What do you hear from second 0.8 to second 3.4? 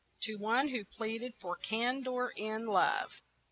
PLEADED FOR CANDOUR IN LOVE.